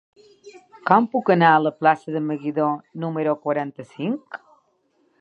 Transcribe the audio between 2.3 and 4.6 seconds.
Meguidó número quaranta-cinc?